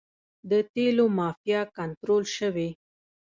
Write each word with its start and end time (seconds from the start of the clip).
د 0.49 0.51
تیلو 0.73 1.05
مافیا 1.17 1.61
کنټرول 1.77 2.23
شوې؟ 2.35 2.69